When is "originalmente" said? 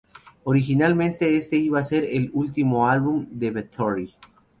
0.45-1.37